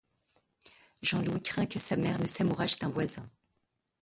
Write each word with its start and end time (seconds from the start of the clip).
Jean-Louis 1.03 1.43
craint 1.43 1.67
que 1.67 1.77
sa 1.77 1.95
mère 1.95 2.17
ne 2.17 2.25
s'amourache 2.25 2.79
d'un 2.79 2.89
voisin. 2.89 3.23